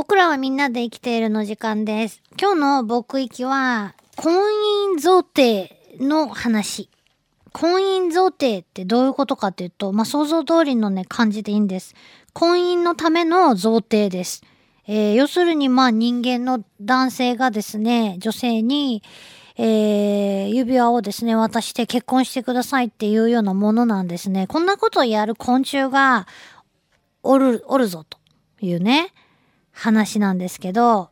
[0.00, 2.22] 僕らはみんなで生きているの時間です。
[2.40, 4.32] 今日の僕行きは、婚
[4.94, 5.68] 姻贈呈
[6.00, 6.88] の話。
[7.52, 11.94] 婚姻贈呈ってどういうことかっていうと、まあ、想像通りのね、感じでいいんです。
[12.32, 14.42] 婚姻のための贈呈です。
[14.86, 19.02] えー要するに、まあ、人間の男性がですね、女性に、
[19.58, 24.46] えー指輪をですね、渡して結婚してくださいっていうようなものなんですね。
[24.46, 26.26] こんなことをやる昆虫が
[27.22, 28.16] おる、おるぞと
[28.62, 29.12] いうね、
[29.80, 31.08] 話なんですけど、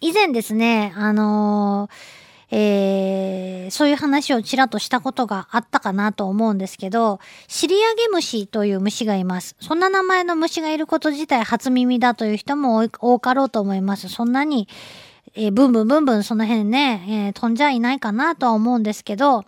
[0.00, 2.22] 以前ですね、あのー
[2.54, 9.56] えーそういう話をちらっとしたことがあったかなと思うんですけど、シリアゲムシという虫がいます。
[9.60, 14.08] そんな名前の虫がいること自体初耳だという人も多かろうと思います。
[14.08, 14.68] そんなに、
[15.34, 19.44] えーブンブンブンブンその辺ね、えー飛んじゃいないかなとは思うんですけど、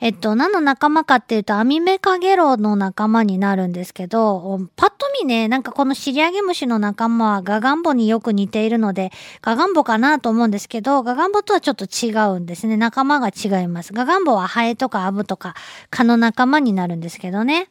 [0.00, 9.10] えっと、何の仲間かっていうと、アミメカゲロの仲間になるんですけど、パッと見ね、なんかこのシリアゲムシの仲間はガガンボによく似ているので、
[9.42, 12.76] ガガンボかなと思うんですけど、ガガンボとはちょっと違うんですね。
[12.76, 13.92] 仲間が違います。
[13.92, 15.54] ガガンボはハエとかアブとか
[15.90, 17.68] 蚊の仲間になるんですけどね。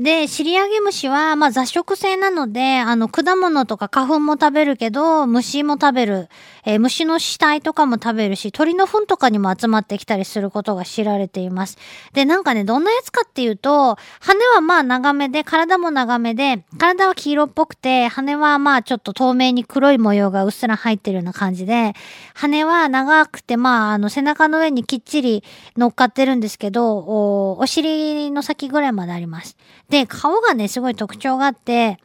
[0.00, 6.28] で、シリアゲムシは、まあ雑食性なので、あの、果物とか花粉も食べるけど、虫も食べる。
[6.64, 11.76] えー虫の死体とかも食べるし、鳥の糞とかにも集まってきたりすることが知られています。
[12.14, 21.92] で、なんかね、どんなやつかっていうと、羽はまあ長めで、体も長めで、体は黄色っぽくて、羽はまあちょっと透明に黒い模様がうっすら入ってるような感じで、
[22.34, 25.44] 羽は長くて、まあ、あの、背中の上にきっちり
[25.76, 29.58] 乗っかってるんですけど、おお尻の先ぐらいまであります。
[29.90, 31.98] で、顔がね、すごい特徴があって、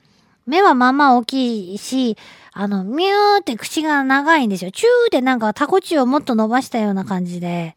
[0.45, 2.17] 目はまあまあ大きいし、
[2.52, 4.72] あの、ミューって口が長いんですよ。
[4.72, 7.75] チューってなんかタコチュウをもっと伸ばしたような感じで、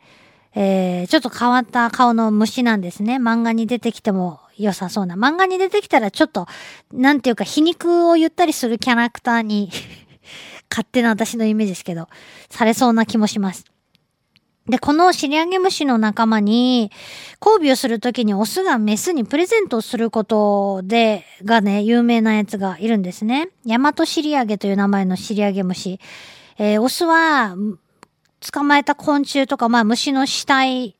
[0.55, 3.17] えー、ちょっと変わった顔の虫なんですね。
[3.17, 5.15] 漫画に出てきても良さそうな。
[5.15, 6.47] 漫画に出てきたらちょっと、
[6.93, 9.71] なんていうか皮肉を言ったりするキャラクターに、
[10.71, 12.09] 勝手な私のイメージですけど、
[12.51, 13.65] されそうな気もします。
[14.69, 16.93] で、このシリアゲムシの仲間に、
[17.45, 23.49] 交尾をするときにオスがメスにプレゼントをすることで、がね、有名なやつがいるんですね。
[23.65, 26.01] ヤマトシリアゲという名前のシリアゲムシ。
[26.59, 27.57] えーオスは、
[28.53, 30.97] 捕まえた昆虫とか、まあ虫の死体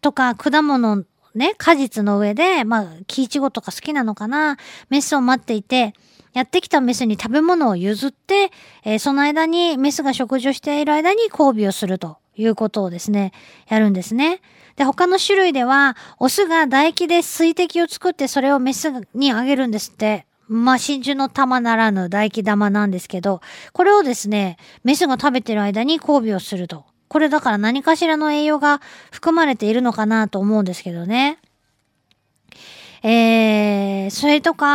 [0.00, 1.04] とか果物
[1.36, 4.56] ね、果実の上で、まあ、キイチゴとか好きなのかな、
[4.88, 5.92] メスを待っていて、
[6.32, 8.50] やってきたメスに食べ物を譲って、
[8.84, 13.32] えーその間に、メスが食事をしている間に交尾をするということをですね、
[13.68, 14.40] やるんですね。
[14.76, 20.26] で、他の種類では、オスが唾液で水滴を作ってそれをメスにあげるんですって。
[20.48, 23.40] まあ、真珠の玉ならぬ唾液玉なんですけど、
[23.72, 26.84] これをですね、メスが食べてる間に交尾をすると。
[27.08, 28.80] これだから何かしらの栄養が
[29.10, 31.38] 含まれているのかなと思うんですけどね。
[33.02, 34.66] えー、それとか、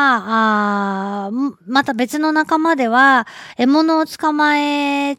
[1.27, 1.29] あ
[1.65, 5.17] また別の仲間では、獲物を捕まえ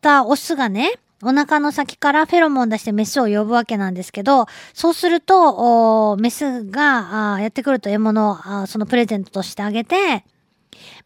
[0.00, 10.24] たオスがね、お腹の先からフェロモン出してメスを呼ぶわけなんですけど、そうすると、メスがやってくると獲物をそのプレゼントとしてあげて、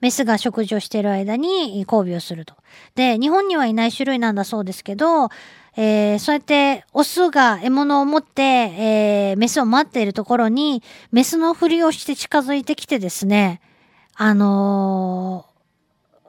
[0.01, 2.55] メスが食事をしている間に交尾をすると。
[2.95, 5.29] で、日本にはいない種類なんだそうですけど、
[5.79, 13.61] えーそうやってオスが獲物を持って、えーメスを待っているところに、メスのふりをして近づいてきてですね、
[14.15, 15.57] あのー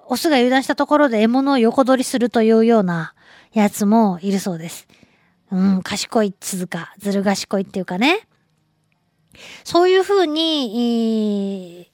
[0.10, 3.14] オスが油断したところで獲物を横取りするというような
[3.62, 4.88] やつもいるそうです。
[5.52, 8.28] うん、賢いっつうか、ずる賢いっていうかね。
[9.64, 11.92] そういうふうに、え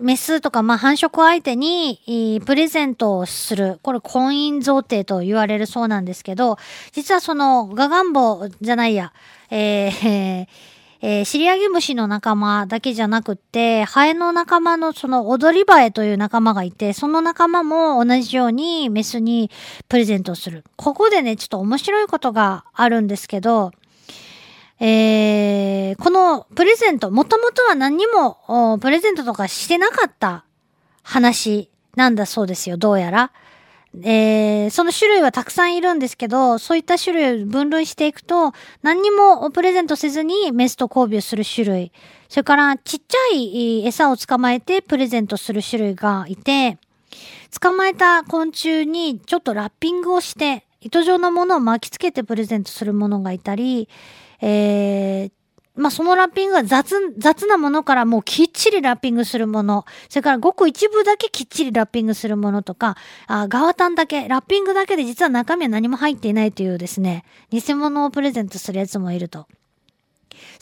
[0.00, 3.80] メスとか、まあ、繁殖相手に、プレゼントをする。
[3.82, 6.56] これ、婚姻贈呈と言われるそうなんですけど、
[6.92, 9.12] 実はその、ガガンボじゃないや、
[9.50, 10.46] えー
[11.00, 19.50] えーシリアゲムシの仲間だけじゃなくって、ハエの仲間のその踊りバエという仲間がいて、その仲間も同じようにメスに
[19.88, 20.64] プレゼントする。
[20.76, 23.70] ここでね、ちょっと面白いことがあるんですけど、
[24.80, 30.44] えーこのプレゼント、もともとは何にもプレゼントとかしてなかった
[31.02, 33.32] 話なんだそうですよ、どうやら。
[34.02, 38.52] えーその種類はたくさんいるんですけど、そういった種類を分類していくと、
[38.82, 41.92] 何にもプレゼントせずにメスと交尾をする種類、
[42.28, 46.76] それからちっちゃい餌を捕まえてプレゼントする種類がいて、
[47.60, 53.88] 捕まえた昆虫にちょっとラッピングをして、糸状のものを巻きつけてプレゼントするものがいたり、
[54.40, 55.37] えー
[55.78, 62.96] まあ、そのラッピングが雑、雑なものからもうきっちりラッピングするもの、それからごく一部だけきっちりラッピングするものとか、
[63.26, 69.46] あガワタンだけ、ラッピングだけで実は中身は何も入っていないというですね、偽物をプレゼントするやつもいると。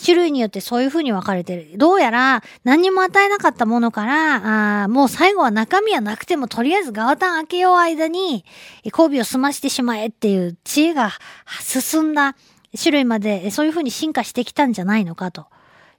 [0.02, 1.69] 種類によってそういう風に分かれてる。
[1.76, 8.44] どうやら何にも与えなかったものから、あもう最後は中身はなくてもとりあえずガワタン開けよう間に
[8.84, 11.12] 交尾を済ましてしまえっていう知恵が
[11.60, 12.36] 進んだ
[12.78, 15.46] 種類までそういう風に進化してきたんじゃないのかと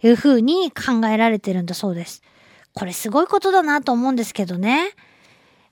[0.04, 2.24] いう風に考えられてるんだそうです。
[2.74, 4.92] これすごいことだなと思うんですけどね。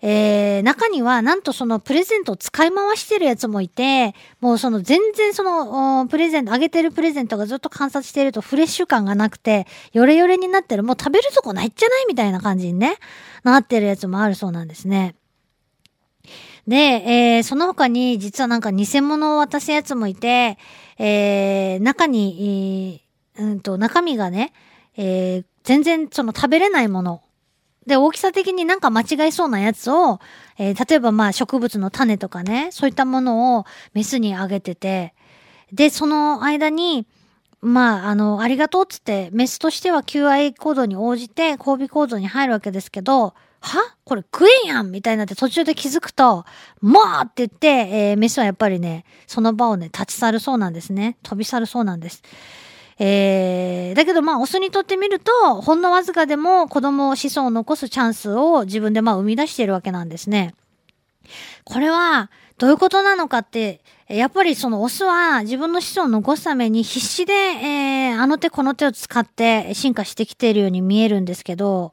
[0.02, 12.98] えー、中にはなんとそのプレゼントを使い回してるやつもいて、もうその全然そのプレゼント、あげてるプレゼントがずっと観察してるとフレッシュ感がなくて、ヨレヨレになってる、もう食べるとこないっちゃないみたいな感じにね、
[13.44, 15.16] なってるやつもあるそうなんですね。
[16.68, 20.58] で、えー、その他に実はなんか偽物を渡すやつもいて、
[20.98, 23.02] えー、中に、
[23.38, 24.54] えー、うんと、中身がね、
[24.98, 27.22] えー、全然その食べれないもの。
[27.86, 30.20] で、大きさ的になんか間違いそうなやつを、
[30.58, 35.14] えー、例えばまあ植物の種とかね、そういったものをメスにあげてて、
[35.72, 37.06] で、その間に、
[37.62, 43.34] まあ、あの、ありがとうっつって、メスとしては求愛行動に応じて交尾行動に入るわけですけど、
[43.66, 43.96] は？
[44.04, 46.46] これ食えんやんみたいになって途中で気づくと、
[46.82, 51.18] もうって言って、えー、メスはやっぱりね、その場をね、立ち去るそうなんですね。
[51.24, 52.22] 飛び去るそうなんです。
[53.00, 60.54] えー、だけどまあ、オスにとってみると、ほんのわずかでも子供を子孫を残すチャンスを自分でまあ生み出しているわけなんですね。
[61.64, 71.92] これは、どういうことなのかって、やっぱりそのオスは自分の子孫を残すために必死で、えー、あの手この手を使って進化してきているように見えるんですけど、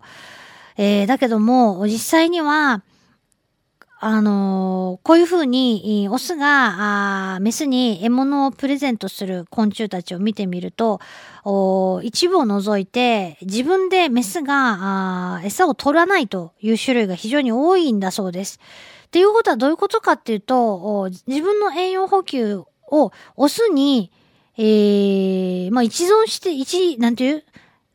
[0.76, 2.82] えー、だけども、実際には、
[4.04, 11.00] あのー、こういうふうに、オスが、あメスに獲物をプレゼントする昆虫たちを見てみると、
[12.02, 18.58] 一部を除いて、自分でメスが、あ餌を取らないという種類が非常に多いんだそうです。
[19.06, 24.10] っていうことはどういうことかっていうと、自分の栄養補給をオスに、
[24.58, 27.44] えー、まあ、一存して、一、なんていう、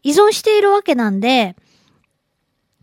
[0.03, 1.57] 依存しているわけなんで、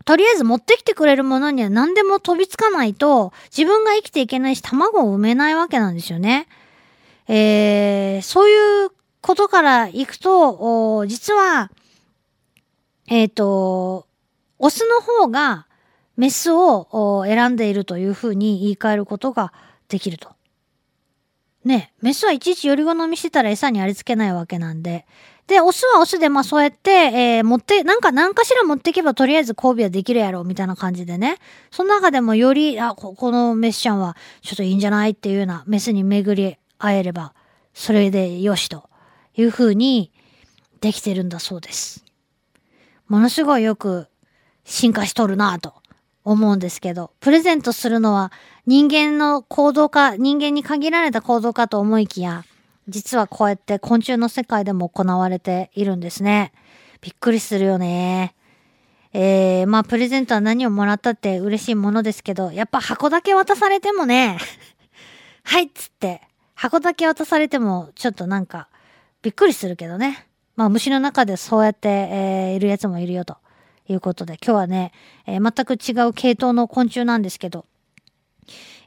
[0.05, 6.47] とりあえず持ってきてくれるものには何でも飛びつかないと、自分が生きていけないし、卵を産めないわけなんですよね。
[7.27, 8.91] えー、そういう
[9.21, 11.71] ことからいくと、実は、
[13.07, 14.07] えっ、ー、と、
[14.59, 15.65] オスの方が
[16.17, 19.53] メスを選んでいるというふうに言い換えることが
[19.89, 20.29] できると。
[21.63, 25.07] ね、メスはいちいちより好みしてたら餌にありつけないわけなんで、
[25.47, 31.37] で、オスはオスで、まあそうやって、えー、持って、なんか何かしら持っていけばとりあえず交尾はできるやろ、みたいな感じでね。
[31.69, 35.11] その中でもより、あ、ここのメスちゃんはちょっといいんじゃない？
[35.11, 37.33] っていうようなメスに巡り会えれば、
[37.73, 38.89] それでよしと
[39.35, 40.11] いう風に
[40.81, 42.03] できてるんだそうです。
[43.07, 44.07] ものすごいよく
[44.63, 45.75] 進化しとるなと
[46.23, 48.31] 思うんですけど、プレゼントするのは
[48.65, 52.43] 人間の行動か、人間に限られた行動かと思いきや、
[52.87, 56.51] 実はこうやって昆虫の世界でも行われているんですね。
[57.01, 58.35] びっくりするよね。
[59.13, 64.37] えー、まあ、プレゼントは何をもらったって嬉しいものですけど、やっぱ箱だけ渡されてもね、
[65.43, 66.21] はいっつって、
[66.53, 68.67] 箱だけ渡されても、ちょっとなんか、
[69.21, 70.27] びっくりするけどね。
[70.57, 73.37] まあ、虫の中でそうやって、えー、いるやつもいるよと
[73.87, 74.91] いうことで、今日はね、
[75.25, 77.65] えー、全く違う系統の昆虫なんですけど、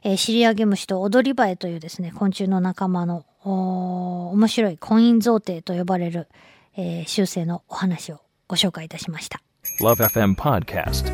[0.03, 6.27] えー、シリアゲムシと踊りバエというですね、昆虫の仲間の面白い婚姻贈呈と呼ばれる、
[6.75, 9.41] えー、修正のお話をご紹介いたしました。
[9.81, 11.11] LoveFM Podcast.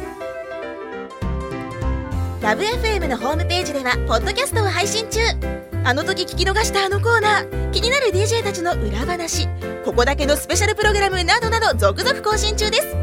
[2.41, 5.19] LoveFM のホームページではポッドキャストを配信中。
[5.83, 7.71] あの時聞き逃したあのコーナー。
[7.71, 9.47] 気になる DJ たちの裏話。
[9.83, 12.95] ここだけのスペシャルプログラムなどなど続々更新中です。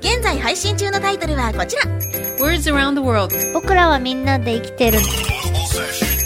[0.00, 1.82] 現在配信中のタイトルはこちら。
[2.38, 3.34] Words around the world.
[3.52, 4.98] 僕らはみんなで生きてる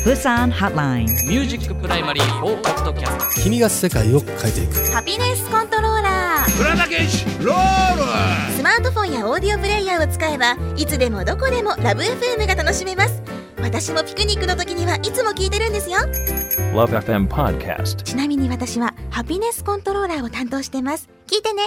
[0.04, 4.92] プサンハッラインミュージックプライマリーフォーカットキャスト君が世界を変えていく。
[4.92, 13.22] ハピネスコントローラープラダケシロールスマートフォンやオーディオプレイヤーを使えばいつでもどこでもラブ FM が楽しめます。
[13.60, 15.98] 私もピクニックの時にはいつも聞いてるんですよ。
[16.72, 18.02] LoveFM Podcast.
[18.02, 21.08] ちなみに私はハピネスコントローラーを担当してます。
[21.26, 21.64] 聞いてね